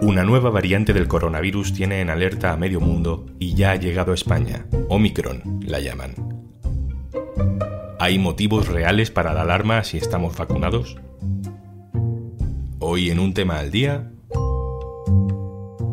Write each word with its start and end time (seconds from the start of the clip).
Una 0.00 0.22
nueva 0.22 0.50
variante 0.50 0.92
del 0.92 1.08
coronavirus 1.08 1.72
tiene 1.72 2.00
en 2.00 2.10
alerta 2.10 2.52
a 2.52 2.56
medio 2.56 2.80
mundo 2.80 3.26
y 3.38 3.54
ya 3.54 3.72
ha 3.72 3.76
llegado 3.76 4.12
a 4.12 4.14
España. 4.14 4.66
Omicron 4.88 5.60
la 5.62 5.80
llaman. 5.80 6.14
¿Hay 7.98 8.18
motivos 8.18 8.68
reales 8.68 9.10
para 9.10 9.34
la 9.34 9.42
alarma 9.42 9.82
si 9.82 9.98
estamos 9.98 10.36
vacunados? 10.36 10.96
Hoy 12.78 13.10
en 13.10 13.18
un 13.18 13.34
tema 13.34 13.58
al 13.58 13.72
día, 13.72 14.12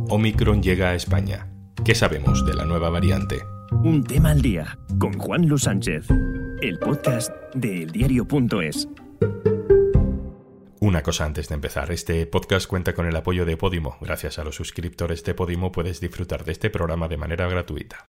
Omicron 0.09 0.61
llega 0.61 0.89
a 0.89 0.95
España. 0.95 1.47
¿Qué 1.83 1.95
sabemos 1.95 2.45
de 2.45 2.53
la 2.53 2.65
nueva 2.65 2.91
variante? 2.91 3.39
Un 3.83 4.03
tema 4.03 4.31
al 4.31 4.41
día 4.41 4.77
con 4.99 5.13
Juan 5.17 5.47
Luis 5.47 5.63
Sánchez, 5.63 6.07
el 6.61 6.77
podcast 6.77 7.31
de 7.55 7.83
eldiario.es. 7.83 8.87
Una 10.85 11.01
cosa 11.01 11.25
antes 11.25 11.49
de 11.49 11.55
empezar, 11.55 11.91
este 11.91 12.27
podcast 12.27 12.67
cuenta 12.67 12.93
con 12.93 13.07
el 13.07 13.15
apoyo 13.15 13.43
de 13.43 13.57
Podimo. 13.57 13.97
Gracias 14.01 14.37
a 14.37 14.43
los 14.43 14.55
suscriptores 14.55 15.23
de 15.23 15.33
Podimo 15.33 15.71
puedes 15.71 15.99
disfrutar 15.99 16.45
de 16.45 16.51
este 16.51 16.69
programa 16.69 17.07
de 17.07 17.17
manera 17.17 17.47
gratuita. 17.47 18.05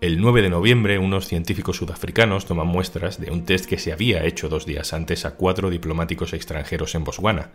El 0.00 0.22
9 0.22 0.40
de 0.40 0.48
noviembre, 0.48 0.98
unos 0.98 1.28
científicos 1.28 1.76
sudafricanos 1.76 2.46
toman 2.46 2.68
muestras 2.68 3.20
de 3.20 3.30
un 3.30 3.44
test 3.44 3.66
que 3.66 3.76
se 3.76 3.92
había 3.92 4.24
hecho 4.24 4.48
dos 4.48 4.64
días 4.64 4.94
antes 4.94 5.26
a 5.26 5.34
cuatro 5.34 5.68
diplomáticos 5.68 6.32
extranjeros 6.32 6.94
en 6.94 7.04
Botswana 7.04 7.50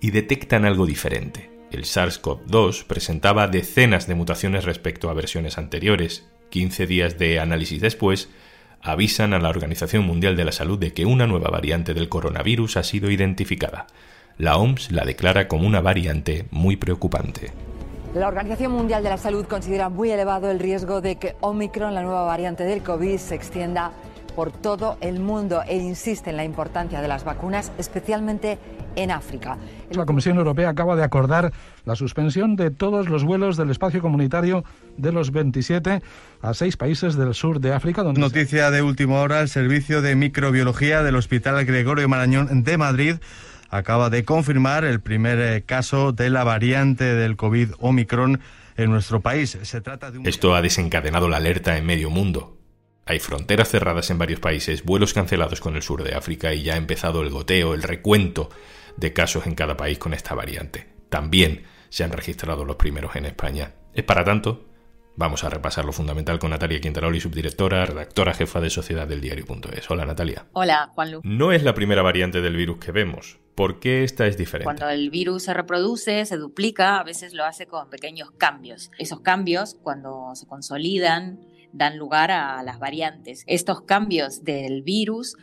y 0.00 0.12
detectan 0.12 0.66
algo 0.66 0.86
diferente. 0.86 1.50
El 1.72 1.82
SARS-CoV-2 1.82 2.84
presentaba 2.86 3.48
decenas 3.48 4.06
de 4.06 4.14
mutaciones 4.14 4.64
respecto 4.64 5.10
a 5.10 5.14
versiones 5.14 5.58
anteriores. 5.58 6.28
15 6.50 6.86
días 6.86 7.18
de 7.18 7.40
análisis 7.40 7.80
después, 7.80 8.28
avisan 8.82 9.32
a 9.32 9.38
la 9.38 9.48
Organización 9.48 10.04
Mundial 10.04 10.36
de 10.36 10.44
la 10.44 10.52
Salud 10.52 10.78
de 10.78 10.92
que 10.92 11.06
una 11.06 11.26
nueva 11.26 11.50
variante 11.50 11.94
del 11.94 12.08
coronavirus 12.08 12.76
ha 12.76 12.82
sido 12.82 13.10
identificada. 13.10 13.86
La 14.38 14.56
OMS 14.56 14.90
la 14.90 15.04
declara 15.04 15.46
como 15.46 15.66
una 15.66 15.80
variante 15.80 16.46
muy 16.50 16.76
preocupante. 16.76 17.52
La 18.14 18.28
Organización 18.28 18.72
Mundial 18.72 19.02
de 19.02 19.08
la 19.08 19.16
Salud 19.16 19.46
considera 19.46 19.88
muy 19.88 20.10
elevado 20.10 20.50
el 20.50 20.58
riesgo 20.58 21.00
de 21.00 21.16
que 21.16 21.36
Omicron, 21.40 21.94
la 21.94 22.02
nueva 22.02 22.24
variante 22.24 22.64
del 22.64 22.82
COVID, 22.82 23.16
se 23.16 23.34
extienda 23.34 23.92
por 24.34 24.52
todo 24.52 24.96
el 25.00 25.20
mundo 25.20 25.62
e 25.66 25.76
insiste 25.76 26.30
en 26.30 26.36
la 26.36 26.44
importancia 26.44 27.00
de 27.00 27.08
las 27.08 27.24
vacunas, 27.24 27.72
especialmente 27.78 28.58
en 28.96 29.10
África. 29.10 29.58
La 29.90 30.06
Comisión 30.06 30.38
Europea 30.38 30.68
acaba 30.68 30.96
de 30.96 31.04
acordar 31.04 31.52
la 31.84 31.96
suspensión 31.96 32.56
de 32.56 32.70
todos 32.70 33.08
los 33.08 33.24
vuelos 33.24 33.56
del 33.56 33.70
espacio 33.70 34.00
comunitario 34.00 34.64
de 34.96 35.12
los 35.12 35.30
27 35.32 36.02
a 36.40 36.54
seis 36.54 36.76
países 36.76 37.16
del 37.16 37.34
sur 37.34 37.60
de 37.60 37.72
África. 37.72 38.02
Donde 38.02 38.20
Noticia 38.20 38.70
de 38.70 38.82
última 38.82 39.20
hora, 39.20 39.40
el 39.40 39.48
Servicio 39.48 40.02
de 40.02 40.14
Microbiología 40.16 41.02
del 41.02 41.16
Hospital 41.16 41.64
Gregorio 41.64 42.08
Marañón 42.08 42.62
de 42.64 42.78
Madrid 42.78 43.16
acaba 43.70 44.10
de 44.10 44.24
confirmar 44.24 44.84
el 44.84 45.00
primer 45.00 45.40
eh, 45.40 45.62
caso 45.62 46.12
de 46.12 46.28
la 46.28 46.44
variante 46.44 47.04
del 47.04 47.36
COVID 47.36 47.70
Omicron 47.80 48.40
en 48.76 48.90
nuestro 48.90 49.20
país. 49.20 49.58
Se 49.62 49.80
trata 49.80 50.10
de 50.10 50.28
Esto 50.28 50.54
ha 50.54 50.62
desencadenado 50.62 51.28
la 51.28 51.38
alerta 51.38 51.76
en 51.76 51.86
medio 51.86 52.10
mundo. 52.10 52.61
Hay 53.04 53.18
fronteras 53.18 53.68
cerradas 53.68 54.10
en 54.10 54.18
varios 54.18 54.38
países, 54.38 54.84
vuelos 54.84 55.12
cancelados 55.12 55.60
con 55.60 55.74
el 55.74 55.82
sur 55.82 56.04
de 56.04 56.14
África 56.14 56.54
y 56.54 56.62
ya 56.62 56.74
ha 56.74 56.78
empezado 56.78 57.22
el 57.22 57.30
goteo, 57.30 57.74
el 57.74 57.82
recuento 57.82 58.48
de 58.96 59.12
casos 59.12 59.46
en 59.46 59.54
cada 59.54 59.76
país 59.76 59.98
con 59.98 60.14
esta 60.14 60.34
variante. 60.34 60.86
También 61.08 61.64
se 61.88 62.04
han 62.04 62.12
registrado 62.12 62.64
los 62.64 62.76
primeros 62.76 63.16
en 63.16 63.26
España. 63.26 63.74
¿Es 63.92 64.04
para 64.04 64.24
tanto? 64.24 64.66
Vamos 65.16 65.44
a 65.44 65.50
repasar 65.50 65.84
lo 65.84 65.92
fundamental 65.92 66.38
con 66.38 66.50
Natalia 66.50 66.80
Quintaroli, 66.80 67.20
subdirectora, 67.20 67.84
redactora 67.84 68.32
jefa 68.32 68.60
de 68.60 68.70
Sociedad 68.70 69.06
del 69.06 69.20
Diario.es. 69.20 69.90
Hola 69.90 70.06
Natalia. 70.06 70.46
Hola 70.52 70.90
Juanlu. 70.94 71.20
No 71.22 71.52
es 71.52 71.64
la 71.64 71.74
primera 71.74 72.00
variante 72.00 72.40
del 72.40 72.56
virus 72.56 72.78
que 72.78 72.92
vemos. 72.92 73.38
¿Por 73.54 73.78
qué 73.78 74.04
esta 74.04 74.26
es 74.26 74.38
diferente? 74.38 74.64
Cuando 74.64 74.88
el 74.88 75.10
virus 75.10 75.42
se 75.42 75.52
reproduce, 75.52 76.24
se 76.24 76.36
duplica, 76.38 76.98
a 76.98 77.04
veces 77.04 77.34
lo 77.34 77.44
hace 77.44 77.66
con 77.66 77.90
pequeños 77.90 78.30
cambios. 78.38 78.90
Esos 78.96 79.20
cambios, 79.20 79.74
cuando 79.82 80.30
se 80.34 80.46
consolidan, 80.46 81.40
dan 81.72 81.98
lugar 81.98 82.30
a 82.30 82.62
las 82.62 82.78
variantes. 82.78 83.44
Estos 83.46 83.82
cambios 83.82 84.44
del 84.44 84.82
virus 84.82 85.36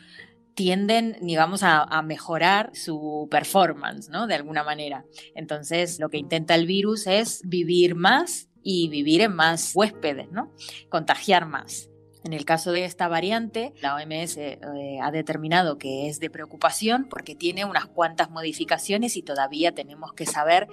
tienden, 0.56 1.18
digamos, 1.22 1.64
a, 1.64 1.84
a, 1.84 2.02
mejorar 2.02 2.72
su 2.74 3.28
performance, 3.32 4.10
¿no? 4.10 4.28
De 4.28 4.36
alguna 4.36 4.64
manera. 4.64 5.06
Entonces, 5.34 6.00
lo 6.00 6.10
que 6.10 6.18
intenta 6.18 6.56
el 6.56 6.66
virus 6.66 7.08
es 7.08 7.42
vivir 7.46 7.96
más 7.96 8.50
y 8.62 8.90
vivir 8.90 9.22
en 9.22 9.36
más 9.36 9.72
huéspedes, 9.74 10.32
¿no? 10.32 10.54
Contagiar 10.90 11.46
más. 11.46 11.90
En 12.24 12.34
el 12.34 12.44
caso 12.44 12.72
de 12.72 12.84
esta 12.84 13.08
variante, 13.08 13.74
la 13.82 13.96
OMS 13.96 14.38
eh, 14.38 14.60
ha 15.02 15.12
determinado 15.12 15.78
que 15.78 16.10
es 16.10 16.20
de 16.20 16.30
preocupación 16.30 17.08
porque 17.10 17.34
tiene 17.34 17.64
unas 17.64 17.86
cuantas 17.86 18.30
modificaciones 18.30 19.16
y 19.16 19.22
todavía 19.22 19.74
tenemos 19.74 20.12
que 20.14 20.26
saber 20.26 20.68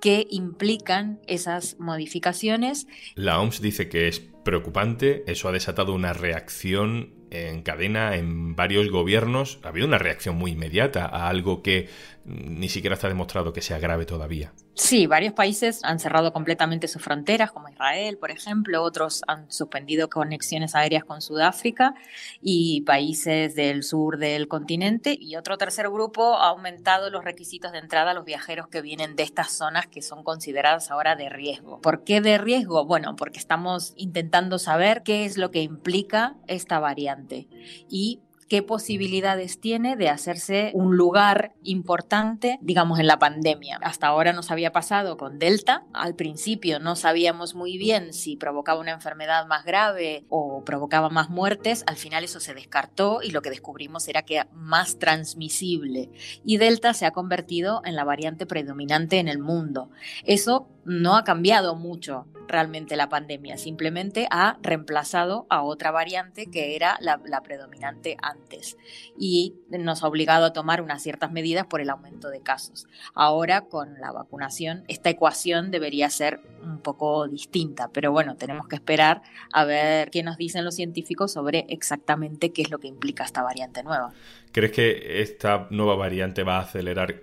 qué 0.00 0.26
implican 0.30 1.20
esas 1.26 1.76
modificaciones. 1.78 2.86
La 3.14 3.40
OMS 3.40 3.60
dice 3.60 3.88
que 3.88 4.08
es 4.08 4.22
preocupante, 4.48 5.24
eso 5.30 5.46
ha 5.48 5.52
desatado 5.52 5.92
una 5.92 6.14
reacción 6.14 7.12
en 7.30 7.62
cadena 7.62 8.16
en 8.16 8.56
varios 8.56 8.90
gobiernos. 8.90 9.60
Ha 9.62 9.68
habido 9.68 9.86
una 9.86 9.98
reacción 9.98 10.36
muy 10.36 10.52
inmediata 10.52 11.04
a 11.04 11.28
algo 11.28 11.62
que 11.62 11.90
ni 12.24 12.68
siquiera 12.68 12.94
está 12.94 13.08
demostrado 13.08 13.52
que 13.52 13.60
sea 13.60 13.78
grave 13.78 14.06
todavía. 14.06 14.52
Sí, 14.74 15.06
varios 15.06 15.32
países 15.32 15.80
han 15.82 15.98
cerrado 15.98 16.32
completamente 16.32 16.86
sus 16.86 17.02
fronteras, 17.02 17.50
como 17.50 17.68
Israel, 17.68 18.16
por 18.16 18.30
ejemplo, 18.30 18.82
otros 18.82 19.22
han 19.26 19.50
suspendido 19.50 20.08
conexiones 20.08 20.76
aéreas 20.76 21.04
con 21.04 21.20
Sudáfrica 21.20 21.94
y 22.40 22.82
países 22.82 23.56
del 23.56 23.82
sur 23.82 24.18
del 24.18 24.46
continente, 24.46 25.18
y 25.20 25.34
otro 25.34 25.58
tercer 25.58 25.88
grupo 25.90 26.36
ha 26.36 26.50
aumentado 26.50 27.10
los 27.10 27.24
requisitos 27.24 27.72
de 27.72 27.78
entrada 27.78 28.12
a 28.12 28.14
los 28.14 28.24
viajeros 28.24 28.68
que 28.68 28.80
vienen 28.80 29.16
de 29.16 29.24
estas 29.24 29.50
zonas 29.50 29.88
que 29.88 30.00
son 30.00 30.22
consideradas 30.22 30.92
ahora 30.92 31.16
de 31.16 31.28
riesgo. 31.28 31.80
¿Por 31.80 32.04
qué 32.04 32.20
de 32.20 32.38
riesgo? 32.38 32.86
Bueno, 32.86 33.16
porque 33.16 33.40
estamos 33.40 33.94
intentando 33.96 34.37
saber 34.58 35.02
qué 35.02 35.24
es 35.24 35.36
lo 35.36 35.50
que 35.50 35.62
implica 35.62 36.36
esta 36.46 36.78
variante. 36.78 37.48
Y 37.88 38.20
qué 38.48 38.62
posibilidades 38.62 39.60
tiene 39.60 39.96
de 39.96 40.08
hacerse 40.08 40.70
un 40.74 40.96
lugar 40.96 41.52
importante, 41.62 42.58
digamos, 42.62 42.98
en 42.98 43.06
la 43.06 43.18
pandemia. 43.18 43.78
Hasta 43.82 44.06
ahora 44.06 44.32
nos 44.32 44.50
había 44.50 44.72
pasado 44.72 45.16
con 45.16 45.38
Delta. 45.38 45.84
Al 45.92 46.14
principio 46.14 46.80
no 46.80 46.96
sabíamos 46.96 47.54
muy 47.54 47.76
bien 47.76 48.12
si 48.12 48.36
provocaba 48.36 48.80
una 48.80 48.92
enfermedad 48.92 49.46
más 49.46 49.64
grave 49.64 50.24
o 50.28 50.64
provocaba 50.64 51.10
más 51.10 51.28
muertes. 51.28 51.84
Al 51.86 51.96
final 51.96 52.24
eso 52.24 52.40
se 52.40 52.54
descartó 52.54 53.20
y 53.22 53.30
lo 53.30 53.42
que 53.42 53.50
descubrimos 53.50 54.08
era 54.08 54.22
que 54.22 54.36
era 54.36 54.48
más 54.52 54.98
transmisible. 54.98 56.10
Y 56.44 56.56
Delta 56.56 56.94
se 56.94 57.06
ha 57.06 57.10
convertido 57.10 57.82
en 57.84 57.96
la 57.96 58.04
variante 58.04 58.46
predominante 58.46 59.18
en 59.18 59.28
el 59.28 59.38
mundo. 59.38 59.90
Eso 60.24 60.68
no 60.84 61.16
ha 61.16 61.24
cambiado 61.24 61.76
mucho 61.76 62.26
realmente 62.48 62.96
la 62.96 63.08
pandemia, 63.08 63.58
simplemente 63.58 64.26
ha 64.30 64.56
reemplazado 64.62 65.46
a 65.50 65.62
otra 65.62 65.90
variante 65.90 66.46
que 66.46 66.74
era 66.74 66.96
la, 67.00 67.18
predominante 67.42 68.16
antes 68.22 68.37
y 69.16 69.54
nos 69.68 70.02
ha 70.02 70.08
obligado 70.08 70.46
a 70.46 70.52
tomar 70.52 70.82
unas 70.82 71.02
ciertas 71.02 71.32
medidas 71.32 71.66
por 71.66 71.80
el 71.80 71.90
aumento 71.90 72.30
de 72.30 72.40
casos. 72.40 72.86
Ahora 73.14 73.62
con 73.62 73.94
la 74.00 74.12
vacunación 74.12 74.84
esta 74.88 75.10
ecuación 75.10 75.70
debería 75.70 76.10
ser 76.10 76.40
un 76.62 76.78
poco 76.80 77.28
distinta, 77.28 77.90
pero 77.92 78.12
bueno, 78.12 78.36
tenemos 78.36 78.66
que 78.68 78.76
esperar 78.76 79.22
a 79.52 79.64
ver 79.64 80.10
qué 80.10 80.22
nos 80.22 80.36
dicen 80.36 80.64
los 80.64 80.74
científicos 80.74 81.32
sobre 81.32 81.66
exactamente 81.68 82.52
qué 82.52 82.62
es 82.62 82.70
lo 82.70 82.78
que 82.78 82.88
implica 82.88 83.24
esta 83.24 83.42
variante 83.42 83.82
nueva. 83.82 84.12
¿Crees 84.52 84.72
que 84.72 85.22
esta 85.22 85.66
nueva 85.70 85.96
variante 85.96 86.42
va 86.42 86.56
a 86.56 86.62
acelerar 86.62 87.22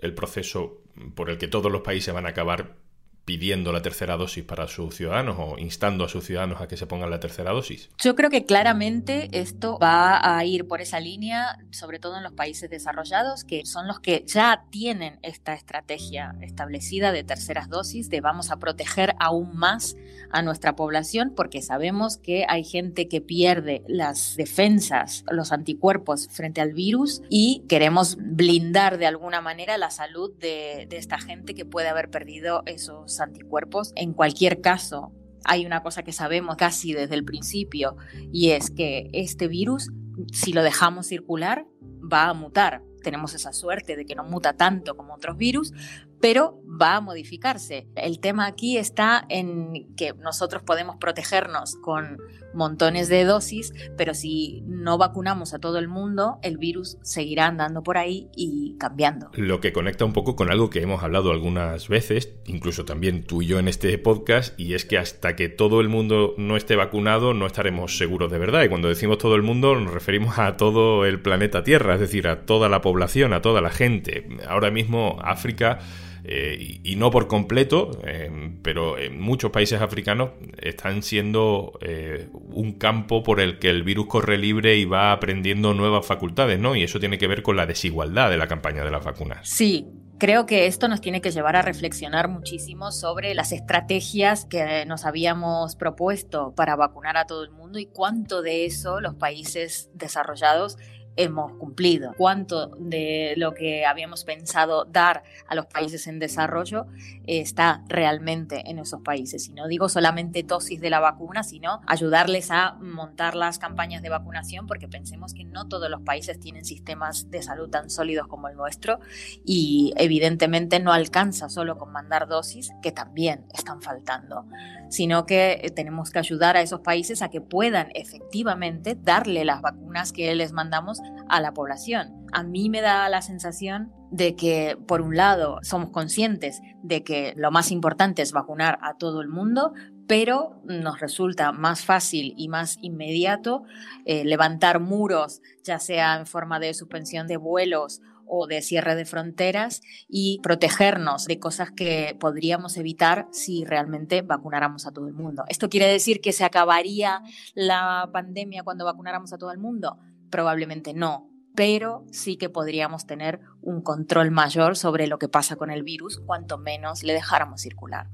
el 0.00 0.14
proceso 0.14 0.82
por 1.14 1.30
el 1.30 1.38
que 1.38 1.48
todos 1.48 1.70
los 1.70 1.82
países 1.82 2.12
van 2.12 2.26
a 2.26 2.30
acabar 2.30 2.81
pidiendo 3.24 3.72
la 3.72 3.82
tercera 3.82 4.16
dosis 4.16 4.44
para 4.44 4.66
sus 4.66 4.96
ciudadanos 4.96 5.36
o 5.38 5.58
instando 5.58 6.04
a 6.04 6.08
sus 6.08 6.24
ciudadanos 6.24 6.60
a 6.60 6.66
que 6.66 6.76
se 6.76 6.86
pongan 6.86 7.10
la 7.10 7.20
tercera 7.20 7.52
dosis? 7.52 7.90
Yo 7.98 8.16
creo 8.16 8.30
que 8.30 8.44
claramente 8.44 9.28
esto 9.32 9.78
va 9.78 10.36
a 10.36 10.44
ir 10.44 10.66
por 10.66 10.80
esa 10.80 10.98
línea, 10.98 11.58
sobre 11.70 11.98
todo 11.98 12.16
en 12.16 12.24
los 12.24 12.32
países 12.32 12.68
desarrollados, 12.68 13.44
que 13.44 13.64
son 13.64 13.86
los 13.86 14.00
que 14.00 14.24
ya 14.26 14.64
tienen 14.70 15.18
esta 15.22 15.54
estrategia 15.54 16.34
establecida 16.40 17.12
de 17.12 17.22
terceras 17.22 17.68
dosis, 17.68 18.10
de 18.10 18.20
vamos 18.20 18.50
a 18.50 18.58
proteger 18.58 19.14
aún 19.20 19.56
más 19.56 19.96
a 20.30 20.42
nuestra 20.42 20.74
población, 20.74 21.32
porque 21.36 21.62
sabemos 21.62 22.16
que 22.16 22.44
hay 22.48 22.64
gente 22.64 23.08
que 23.08 23.20
pierde 23.20 23.84
las 23.86 24.34
defensas, 24.36 25.24
los 25.30 25.52
anticuerpos 25.52 26.28
frente 26.28 26.60
al 26.60 26.72
virus 26.72 27.22
y 27.28 27.64
queremos 27.68 28.16
blindar 28.18 28.98
de 28.98 29.06
alguna 29.06 29.40
manera 29.40 29.78
la 29.78 29.90
salud 29.90 30.32
de, 30.38 30.86
de 30.88 30.96
esta 30.96 31.18
gente 31.18 31.54
que 31.54 31.64
puede 31.64 31.88
haber 31.88 32.10
perdido 32.10 32.62
esos 32.66 33.11
anticuerpos. 33.20 33.92
En 33.96 34.12
cualquier 34.12 34.60
caso, 34.60 35.12
hay 35.44 35.66
una 35.66 35.82
cosa 35.82 36.02
que 36.02 36.12
sabemos 36.12 36.56
casi 36.56 36.92
desde 36.92 37.14
el 37.14 37.24
principio 37.24 37.96
y 38.32 38.50
es 38.50 38.70
que 38.70 39.08
este 39.12 39.48
virus, 39.48 39.90
si 40.32 40.52
lo 40.52 40.62
dejamos 40.62 41.06
circular, 41.06 41.66
va 42.12 42.28
a 42.28 42.34
mutar. 42.34 42.82
Tenemos 43.02 43.34
esa 43.34 43.52
suerte 43.52 43.96
de 43.96 44.04
que 44.04 44.14
no 44.14 44.24
muta 44.24 44.52
tanto 44.52 44.96
como 44.96 45.14
otros 45.14 45.36
virus, 45.36 45.72
pero 46.22 46.62
va 46.80 46.96
a 46.96 47.00
modificarse. 47.00 47.88
El 47.96 48.20
tema 48.20 48.46
aquí 48.46 48.78
está 48.78 49.26
en 49.28 49.94
que 49.96 50.14
nosotros 50.14 50.62
podemos 50.62 50.96
protegernos 50.96 51.74
con 51.76 52.16
montones 52.54 53.08
de 53.08 53.24
dosis, 53.24 53.72
pero 53.96 54.14
si 54.14 54.62
no 54.66 54.98
vacunamos 54.98 55.52
a 55.52 55.58
todo 55.58 55.78
el 55.78 55.88
mundo, 55.88 56.38
el 56.42 56.58
virus 56.58 56.96
seguirá 57.02 57.46
andando 57.46 57.82
por 57.82 57.98
ahí 57.98 58.28
y 58.36 58.76
cambiando. 58.78 59.30
Lo 59.34 59.60
que 59.60 59.72
conecta 59.72 60.04
un 60.04 60.12
poco 60.12 60.36
con 60.36 60.50
algo 60.50 60.70
que 60.70 60.80
hemos 60.80 61.02
hablado 61.02 61.32
algunas 61.32 61.88
veces, 61.88 62.32
incluso 62.46 62.84
también 62.84 63.24
tú 63.24 63.42
y 63.42 63.46
yo 63.46 63.58
en 63.58 63.66
este 63.66 63.98
podcast, 63.98 64.58
y 64.58 64.74
es 64.74 64.84
que 64.84 64.98
hasta 64.98 65.34
que 65.34 65.48
todo 65.48 65.80
el 65.80 65.88
mundo 65.88 66.34
no 66.38 66.56
esté 66.56 66.76
vacunado 66.76 67.34
no 67.34 67.46
estaremos 67.46 67.98
seguros 67.98 68.30
de 68.30 68.38
verdad. 68.38 68.62
Y 68.62 68.68
cuando 68.68 68.88
decimos 68.88 69.18
todo 69.18 69.34
el 69.34 69.42
mundo 69.42 69.74
nos 69.74 69.92
referimos 69.92 70.38
a 70.38 70.56
todo 70.56 71.04
el 71.04 71.20
planeta 71.20 71.64
Tierra, 71.64 71.94
es 71.94 72.00
decir, 72.00 72.28
a 72.28 72.46
toda 72.46 72.68
la 72.68 72.80
población, 72.80 73.32
a 73.32 73.42
toda 73.42 73.60
la 73.60 73.70
gente. 73.70 74.28
Ahora 74.46 74.70
mismo 74.70 75.18
África 75.22 75.80
eh, 76.24 76.80
y, 76.84 76.96
no 76.96 77.10
por 77.10 77.26
completo, 77.26 77.90
eh, 78.04 78.30
pero 78.62 78.98
en 78.98 79.20
muchos 79.20 79.50
países 79.50 79.80
africanos 79.80 80.30
están 80.58 81.02
siendo 81.02 81.72
eh, 81.80 82.28
un 82.32 82.72
campo 82.72 83.22
por 83.22 83.40
el 83.40 83.58
que 83.58 83.70
el 83.70 83.82
virus 83.82 84.06
corre 84.06 84.38
libre 84.38 84.76
y 84.76 84.84
va 84.84 85.12
aprendiendo 85.12 85.74
nuevas 85.74 86.06
facultades, 86.06 86.60
¿no? 86.60 86.76
Y 86.76 86.84
eso 86.84 87.00
tiene 87.00 87.18
que 87.18 87.26
ver 87.26 87.42
con 87.42 87.56
la 87.56 87.66
desigualdad 87.66 88.30
de 88.30 88.36
la 88.36 88.46
campaña 88.46 88.84
de 88.84 88.90
las 88.90 89.04
vacunas. 89.04 89.48
Sí, 89.48 89.86
Creo 90.22 90.46
que 90.46 90.68
esto 90.68 90.86
nos 90.86 91.00
tiene 91.00 91.20
que 91.20 91.32
llevar 91.32 91.56
a 91.56 91.62
reflexionar 91.62 92.28
muchísimo 92.28 92.92
sobre 92.92 93.34
las 93.34 93.50
estrategias 93.50 94.44
que 94.44 94.86
nos 94.86 95.04
habíamos 95.04 95.74
propuesto 95.74 96.54
para 96.54 96.76
vacunar 96.76 97.16
a 97.16 97.26
todo 97.26 97.42
el 97.42 97.50
mundo 97.50 97.80
y 97.80 97.86
cuánto 97.86 98.40
de 98.40 98.64
eso 98.64 99.00
los 99.00 99.16
países 99.16 99.90
desarrollados 99.94 100.78
hemos 101.16 101.52
cumplido, 101.52 102.14
cuánto 102.16 102.68
de 102.78 103.34
lo 103.36 103.54
que 103.54 103.84
habíamos 103.84 104.24
pensado 104.24 104.84
dar 104.84 105.22
a 105.46 105.54
los 105.54 105.66
países 105.66 106.06
en 106.06 106.18
desarrollo 106.18 106.86
está 107.26 107.82
realmente 107.88 108.70
en 108.70 108.78
esos 108.78 109.00
países. 109.02 109.48
Y 109.48 109.52
no 109.52 109.68
digo 109.68 109.88
solamente 109.88 110.42
dosis 110.42 110.80
de 110.80 110.90
la 110.90 111.00
vacuna, 111.00 111.42
sino 111.42 111.80
ayudarles 111.86 112.50
a 112.50 112.72
montar 112.80 113.34
las 113.34 113.58
campañas 113.58 114.02
de 114.02 114.08
vacunación, 114.08 114.66
porque 114.66 114.88
pensemos 114.88 115.34
que 115.34 115.44
no 115.44 115.68
todos 115.68 115.90
los 115.90 116.02
países 116.02 116.40
tienen 116.40 116.64
sistemas 116.64 117.30
de 117.30 117.42
salud 117.42 117.68
tan 117.68 117.90
sólidos 117.90 118.26
como 118.26 118.48
el 118.48 118.56
nuestro 118.56 119.00
y 119.44 119.92
evidentemente 119.96 120.80
no 120.80 120.92
alcanza 120.92 121.48
solo 121.48 121.78
con 121.78 121.92
mandar 121.92 122.28
dosis, 122.28 122.70
que 122.82 122.92
también 122.92 123.46
están 123.52 123.82
faltando, 123.82 124.46
sino 124.88 125.26
que 125.26 125.60
eh, 125.62 125.70
tenemos 125.70 126.10
que 126.10 126.18
ayudar 126.18 126.56
a 126.56 126.62
esos 126.62 126.80
países 126.80 127.22
a 127.22 127.28
que 127.28 127.40
puedan 127.40 127.90
efectivamente 127.94 128.96
darle 129.00 129.44
las 129.44 129.60
vacunas 129.60 130.12
que 130.12 130.34
les 130.34 130.52
mandamos 130.52 131.01
a 131.28 131.40
la 131.40 131.52
población. 131.52 132.26
A 132.32 132.42
mí 132.42 132.68
me 132.70 132.80
da 132.80 133.08
la 133.08 133.22
sensación 133.22 133.92
de 134.10 134.36
que, 134.36 134.76
por 134.86 135.00
un 135.00 135.16
lado, 135.16 135.58
somos 135.62 135.90
conscientes 135.90 136.60
de 136.82 137.02
que 137.02 137.32
lo 137.36 137.50
más 137.50 137.70
importante 137.70 138.22
es 138.22 138.32
vacunar 138.32 138.78
a 138.82 138.98
todo 138.98 139.22
el 139.22 139.28
mundo, 139.28 139.72
pero 140.06 140.60
nos 140.64 141.00
resulta 141.00 141.52
más 141.52 141.84
fácil 141.84 142.34
y 142.36 142.48
más 142.48 142.76
inmediato 142.82 143.64
eh, 144.04 144.24
levantar 144.24 144.80
muros, 144.80 145.40
ya 145.64 145.78
sea 145.78 146.16
en 146.16 146.26
forma 146.26 146.60
de 146.60 146.74
suspensión 146.74 147.26
de 147.26 147.38
vuelos 147.38 148.02
o 148.26 148.46
de 148.46 148.62
cierre 148.62 148.94
de 148.94 149.04
fronteras 149.04 149.82
y 150.08 150.40
protegernos 150.42 151.26
de 151.26 151.38
cosas 151.38 151.70
que 151.70 152.16
podríamos 152.18 152.76
evitar 152.76 153.28
si 153.30 153.64
realmente 153.64 154.22
vacunáramos 154.22 154.86
a 154.86 154.92
todo 154.92 155.06
el 155.06 155.12
mundo. 155.12 155.44
¿Esto 155.48 155.68
quiere 155.68 155.86
decir 155.86 156.20
que 156.20 156.32
se 156.32 156.44
acabaría 156.44 157.22
la 157.54 158.08
pandemia 158.12 158.62
cuando 158.62 158.84
vacunáramos 158.84 159.32
a 159.32 159.38
todo 159.38 159.52
el 159.52 159.58
mundo? 159.58 159.98
Probablemente 160.32 160.94
no, 160.94 161.28
pero 161.54 162.06
sí 162.10 162.38
que 162.38 162.48
podríamos 162.48 163.06
tener 163.06 163.40
un 163.60 163.82
control 163.82 164.30
mayor 164.30 164.78
sobre 164.78 165.06
lo 165.06 165.18
que 165.18 165.28
pasa 165.28 165.56
con 165.56 165.70
el 165.70 165.82
virus 165.82 166.20
cuanto 166.24 166.56
menos 166.56 167.02
le 167.02 167.12
dejáramos 167.12 167.60
circular. 167.60 168.08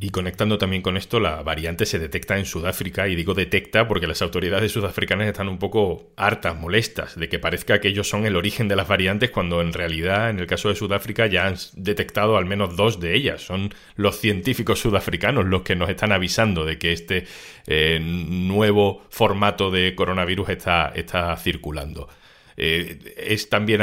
Y 0.00 0.10
conectando 0.10 0.58
también 0.58 0.82
con 0.82 0.96
esto, 0.96 1.20
la 1.20 1.42
variante 1.42 1.86
se 1.86 1.98
detecta 1.98 2.36
en 2.36 2.44
Sudáfrica, 2.44 3.08
y 3.08 3.14
digo 3.14 3.32
detecta 3.32 3.86
porque 3.86 4.06
las 4.06 4.22
autoridades 4.22 4.72
sudafricanas 4.72 5.28
están 5.28 5.48
un 5.48 5.58
poco 5.58 6.12
hartas, 6.16 6.56
molestas, 6.56 7.18
de 7.18 7.28
que 7.28 7.38
parezca 7.38 7.80
que 7.80 7.88
ellos 7.88 8.08
son 8.08 8.26
el 8.26 8.36
origen 8.36 8.68
de 8.68 8.76
las 8.76 8.88
variantes, 8.88 9.30
cuando 9.30 9.62
en 9.62 9.72
realidad, 9.72 10.30
en 10.30 10.40
el 10.40 10.46
caso 10.46 10.68
de 10.68 10.74
Sudáfrica, 10.74 11.26
ya 11.26 11.46
han 11.46 11.54
detectado 11.74 12.36
al 12.36 12.44
menos 12.44 12.76
dos 12.76 13.00
de 13.00 13.14
ellas. 13.14 13.42
Son 13.42 13.72
los 13.94 14.18
científicos 14.20 14.80
sudafricanos 14.80 15.46
los 15.46 15.62
que 15.62 15.76
nos 15.76 15.88
están 15.88 16.12
avisando 16.12 16.64
de 16.64 16.76
que 16.76 16.92
este 16.92 17.26
eh, 17.66 17.98
nuevo 18.00 19.02
formato 19.10 19.70
de 19.70 19.94
coronavirus 19.94 20.50
está, 20.50 20.92
está 20.94 21.36
circulando. 21.36 22.08
Eh, 22.56 23.14
es 23.16 23.48
también 23.48 23.80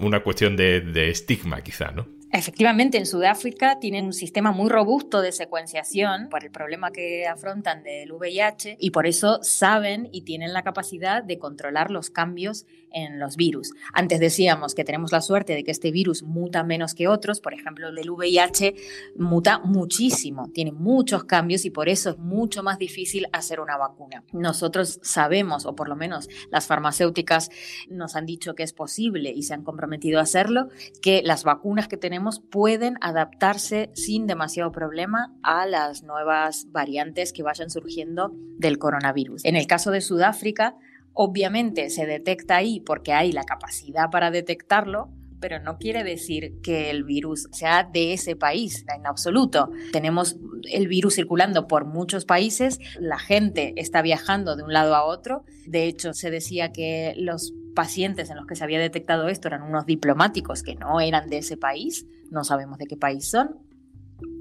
una 0.00 0.20
cuestión 0.20 0.56
de 0.56 1.08
estigma, 1.10 1.62
quizá, 1.62 1.90
¿no? 1.92 2.06
Efectivamente, 2.36 2.98
en 2.98 3.06
Sudáfrica 3.06 3.78
tienen 3.78 4.06
un 4.06 4.12
sistema 4.12 4.50
muy 4.50 4.68
robusto 4.68 5.22
de 5.22 5.30
secuenciación 5.30 6.28
por 6.28 6.42
el 6.42 6.50
problema 6.50 6.90
que 6.90 7.28
afrontan 7.28 7.84
del 7.84 8.10
VIH 8.10 8.76
y 8.80 8.90
por 8.90 9.06
eso 9.06 9.38
saben 9.42 10.08
y 10.10 10.22
tienen 10.22 10.52
la 10.52 10.64
capacidad 10.64 11.22
de 11.22 11.38
controlar 11.38 11.92
los 11.92 12.10
cambios 12.10 12.66
en 12.90 13.20
los 13.20 13.36
virus. 13.36 13.70
Antes 13.92 14.18
decíamos 14.18 14.74
que 14.74 14.82
tenemos 14.82 15.12
la 15.12 15.20
suerte 15.20 15.54
de 15.54 15.62
que 15.62 15.70
este 15.70 15.92
virus 15.92 16.24
muta 16.24 16.64
menos 16.64 16.94
que 16.94 17.06
otros, 17.06 17.40
por 17.40 17.54
ejemplo, 17.54 17.88
el 17.88 17.94
del 17.94 18.10
VIH 18.10 18.74
muta 19.16 19.60
muchísimo, 19.60 20.50
tiene 20.52 20.72
muchos 20.72 21.22
cambios 21.24 21.64
y 21.64 21.70
por 21.70 21.88
eso 21.88 22.10
es 22.10 22.18
mucho 22.18 22.64
más 22.64 22.78
difícil 22.78 23.28
hacer 23.32 23.60
una 23.60 23.76
vacuna. 23.76 24.24
Nosotros 24.32 24.98
sabemos, 25.04 25.66
o 25.66 25.76
por 25.76 25.88
lo 25.88 25.94
menos 25.94 26.28
las 26.50 26.66
farmacéuticas 26.66 27.50
nos 27.88 28.16
han 28.16 28.26
dicho 28.26 28.56
que 28.56 28.64
es 28.64 28.72
posible 28.72 29.30
y 29.30 29.44
se 29.44 29.54
han 29.54 29.62
comprometido 29.62 30.18
a 30.18 30.22
hacerlo, 30.22 30.68
que 31.00 31.22
las 31.22 31.44
vacunas 31.44 31.86
que 31.86 31.96
tenemos 31.96 32.23
pueden 32.40 32.96
adaptarse 33.00 33.90
sin 33.94 34.26
demasiado 34.26 34.72
problema 34.72 35.34
a 35.42 35.66
las 35.66 36.02
nuevas 36.02 36.66
variantes 36.70 37.32
que 37.32 37.42
vayan 37.42 37.70
surgiendo 37.70 38.30
del 38.58 38.78
coronavirus. 38.78 39.44
En 39.44 39.56
el 39.56 39.66
caso 39.66 39.90
de 39.90 40.00
Sudáfrica, 40.00 40.76
Obviamente 41.14 41.90
se 41.90 42.06
detecta 42.06 42.56
ahí 42.56 42.80
porque 42.80 43.12
hay 43.12 43.30
la 43.30 43.44
capacidad 43.44 44.10
para 44.10 44.32
detectarlo, 44.32 45.10
pero 45.40 45.60
no 45.60 45.78
quiere 45.78 46.02
decir 46.02 46.60
que 46.60 46.90
el 46.90 47.04
virus 47.04 47.46
sea 47.52 47.84
de 47.84 48.12
ese 48.12 48.34
país 48.34 48.84
en 48.92 49.06
absoluto. 49.06 49.70
Tenemos 49.92 50.36
el 50.72 50.88
virus 50.88 51.14
circulando 51.14 51.68
por 51.68 51.84
muchos 51.84 52.24
países, 52.24 52.80
la 52.98 53.18
gente 53.18 53.74
está 53.76 54.02
viajando 54.02 54.56
de 54.56 54.64
un 54.64 54.72
lado 54.72 54.96
a 54.96 55.04
otro. 55.04 55.44
De 55.66 55.84
hecho, 55.84 56.14
se 56.14 56.32
decía 56.32 56.72
que 56.72 57.14
los 57.16 57.54
pacientes 57.74 58.30
en 58.30 58.36
los 58.36 58.46
que 58.46 58.56
se 58.56 58.64
había 58.64 58.78
detectado 58.78 59.28
esto 59.28 59.48
eran 59.48 59.62
unos 59.62 59.86
diplomáticos 59.86 60.62
que 60.62 60.74
no 60.76 61.00
eran 61.00 61.28
de 61.28 61.38
ese 61.38 61.56
país, 61.56 62.06
no 62.30 62.44
sabemos 62.44 62.78
de 62.78 62.86
qué 62.86 62.96
país 62.96 63.26
son, 63.28 63.58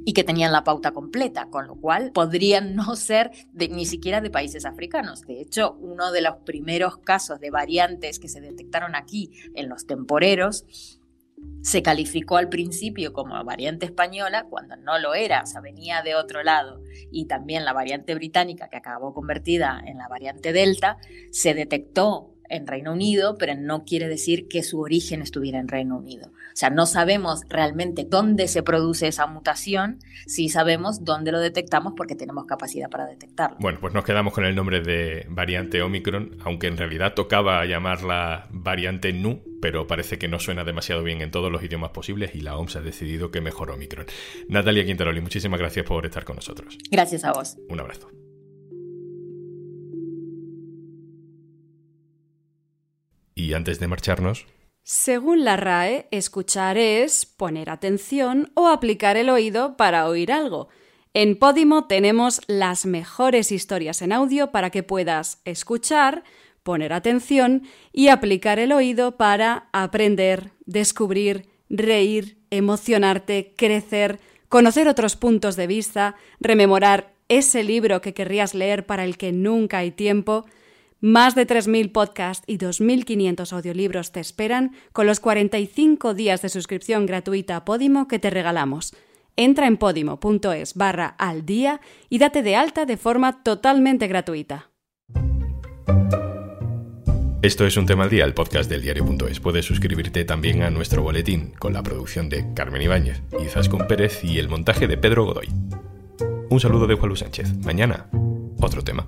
y 0.06 0.13
que 0.13 0.24
tenían 0.24 0.51
la 0.51 0.63
pauta 0.63 0.91
completa, 0.91 1.47
con 1.50 1.68
lo 1.68 1.75
cual 1.75 2.12
podrían 2.13 2.75
no 2.75 2.95
ser 2.95 3.31
ni 3.53 3.85
siquiera 3.85 4.21
de 4.21 4.30
países 4.30 4.65
africanos. 4.65 5.21
De 5.21 5.41
hecho, 5.41 5.77
uno 5.80 6.12
de 6.12 6.21
los 6.21 6.38
primeros 6.38 6.98
casos 6.98 7.39
de 7.39 7.51
variantes 7.51 8.19
que 8.19 8.27
se 8.27 8.41
detectaron 8.41 8.96
aquí 8.96 9.31
en 9.55 9.69
los 9.69 9.86
temporeros 9.88 10.65
se 11.62 11.81
calificó 11.81 12.38
al 12.38 12.50
principio 12.50 13.13
como 13.13 13.41
variante 13.43 13.86
española 13.86 14.46
cuando 14.50 14.75
no 14.75 15.00
lo 15.00 15.13
era, 15.13 15.43
o 15.43 15.46
sea, 15.46 15.62
venía 15.62 16.01
de 16.01 16.15
otro 16.15 16.43
lado. 16.43 16.81
Y 17.12 17.25
también 17.25 17.65
la 17.65 17.74
variante 17.74 18.15
británica, 18.15 18.69
que 18.69 18.77
acabó 18.77 19.13
convertida 19.13 19.81
en 19.86 19.98
la 19.98 20.07
variante 20.07 20.53
Delta, 20.53 20.98
se 21.31 21.53
detectó 21.53 22.32
en 22.50 22.67
Reino 22.67 22.93
Unido, 22.93 23.38
pero 23.38 23.55
no 23.55 23.85
quiere 23.85 24.07
decir 24.07 24.47
que 24.47 24.63
su 24.63 24.79
origen 24.79 25.21
estuviera 25.21 25.59
en 25.59 25.67
Reino 25.67 25.97
Unido. 25.97 26.27
O 26.27 26.55
sea, 26.55 26.69
no 26.69 26.85
sabemos 26.85 27.41
realmente 27.50 28.05
dónde 28.07 28.47
se 28.47 28.62
produce 28.62 29.07
esa 29.07 29.25
mutación, 29.25 30.00
sí 30.27 30.50
sabemos 30.50 31.03
dónde 31.03 31.31
lo 31.31 31.39
detectamos 31.39 31.93
porque 31.97 32.15
tenemos 32.15 32.45
capacidad 32.45 32.89
para 32.89 33.07
detectarlo. 33.07 33.57
Bueno, 33.59 33.79
pues 33.81 33.93
nos 33.93 34.03
quedamos 34.03 34.33
con 34.33 34.45
el 34.45 34.55
nombre 34.55 34.81
de 34.81 35.25
variante 35.29 35.81
Omicron, 35.81 36.38
aunque 36.43 36.67
en 36.67 36.77
realidad 36.77 37.13
tocaba 37.15 37.65
llamarla 37.65 38.47
variante 38.51 39.13
Nu, 39.13 39.41
pero 39.62 39.88
parece 39.88 40.19
que 40.19 40.27
no 40.27 40.39
suena 40.39 40.63
demasiado 40.63 41.03
bien 41.03 41.21
en 41.21 41.31
todos 41.31 41.51
los 41.51 41.63
idiomas 41.63 41.91
posibles 41.91 42.35
y 42.35 42.41
la 42.41 42.57
OMS 42.57 42.75
ha 42.75 42.81
decidido 42.81 43.31
que 43.31 43.41
mejor 43.41 43.71
Omicron. 43.71 44.05
Natalia 44.47 44.85
Quintaroli, 44.85 45.21
muchísimas 45.21 45.59
gracias 45.59 45.85
por 45.85 46.05
estar 46.05 46.23
con 46.23 46.35
nosotros. 46.35 46.77
Gracias 46.91 47.23
a 47.23 47.33
vos. 47.33 47.57
Un 47.69 47.79
abrazo. 47.79 48.23
Y 53.35 53.53
antes 53.53 53.79
de 53.79 53.87
marcharnos... 53.87 54.45
Según 54.85 55.45
la 55.45 55.55
RAE, 55.55 56.07
escuchar 56.11 56.77
es 56.77 57.25
poner 57.25 57.69
atención 57.69 58.51
o 58.53 58.67
aplicar 58.67 59.15
el 59.15 59.29
oído 59.29 59.77
para 59.77 60.07
oír 60.07 60.31
algo. 60.31 60.67
En 61.13 61.37
Podimo 61.37 61.87
tenemos 61.87 62.41
las 62.47 62.85
mejores 62.85 63.53
historias 63.53 64.01
en 64.01 64.11
audio 64.11 64.51
para 64.51 64.71
que 64.71 64.83
puedas 64.83 65.41
escuchar, 65.45 66.23
poner 66.63 66.91
atención 66.91 67.63
y 67.93 68.09
aplicar 68.09 68.59
el 68.59 68.73
oído 68.73 69.15
para 69.15 69.69
aprender, 69.71 70.51
descubrir, 70.65 71.47
reír, 71.69 72.39
emocionarte, 72.49 73.53
crecer, 73.55 74.19
conocer 74.49 74.87
otros 74.87 75.15
puntos 75.15 75.55
de 75.55 75.67
vista, 75.67 76.15
rememorar 76.39 77.13
ese 77.29 77.63
libro 77.63 78.01
que 78.01 78.13
querrías 78.13 78.53
leer 78.53 78.85
para 78.85 79.03
el 79.03 79.17
que 79.17 79.31
nunca 79.31 79.77
hay 79.79 79.91
tiempo, 79.91 80.45
Más 81.05 81.36
de 81.36 81.45
3.000 81.45 81.91
podcasts 81.91 82.45
y 82.48 82.57
2.500 82.57 83.51
audiolibros 83.51 84.13
te 84.13 84.22
esperan 84.22 84.72
con 84.93 85.05
los 85.05 85.19
45 85.19 86.13
días 86.13 86.41
de 86.41 86.48
suscripción 86.48 87.05
gratuita 87.05 87.57
a 87.57 87.65
Podimo 87.65 88.07
que 88.07 88.19
te 88.19 88.29
regalamos. 88.29 88.95
Entra 89.36 89.67
en 89.67 89.75
podimo.es 89.75 90.75
barra 90.75 91.07
al 91.07 91.45
día 91.45 91.81
y 92.07 92.19
date 92.19 92.41
de 92.41 92.55
alta 92.55 92.86
de 92.86 92.95
forma 92.95 93.43
totalmente 93.43 94.07
gratuita. 94.07 94.69
Esto 97.41 97.67
es 97.67 97.75
un 97.75 97.86
tema 97.86 98.05
al 98.05 98.10
día, 98.10 98.24
el 98.24 98.33
podcast 98.33 98.69
del 98.69 98.81
diario.es. 98.81 99.41
Puedes 99.41 99.65
suscribirte 99.65 100.24
también 100.24 100.63
a 100.63 100.69
nuestro 100.69 101.03
boletín 101.03 101.51
con 101.60 101.74
la 101.74 101.83
producción 101.83 102.29
de 102.29 102.53
Carmen 102.53 102.81
Ibáñez, 102.81 103.22
Izaskun 103.45 103.88
Pérez 103.89 104.24
y 104.24 104.39
el 104.39 104.48
montaje 104.48 104.88
de 104.88 104.95
Pedro 104.95 105.25
Godoy. 105.25 105.50
Un 106.50 106.62
saludo 106.62 106.88
de 106.88 106.95
Juan 106.95 107.10
Luis 107.10 107.19
Sánchez. 107.19 107.57
Mañana, 107.65 108.07
otro 108.62 108.86
tema. 108.86 109.05